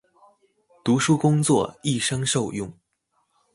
[0.83, 2.73] 讀書工作，一生受用